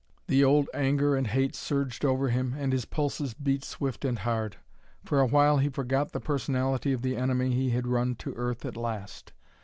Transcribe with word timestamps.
The 0.25 0.43
old 0.43 0.67
anger 0.73 1.15
and 1.15 1.27
hate 1.27 1.53
surged 1.55 2.03
over 2.03 2.29
him, 2.29 2.55
and 2.57 2.73
his 2.73 2.85
pulses 2.85 3.35
beat 3.35 3.63
swift 3.63 4.03
and 4.03 4.17
hard. 4.17 4.57
For 5.05 5.19
a 5.19 5.27
while 5.27 5.59
he 5.59 5.69
forgot 5.69 6.11
the 6.11 6.19
personality 6.19 6.91
of 6.91 7.03
the 7.03 7.15
enemy 7.15 7.51
he 7.53 7.69
had 7.69 7.85
run 7.85 8.15
to 8.15 8.33
earth 8.33 8.65
at 8.65 8.75
last. 8.75 9.31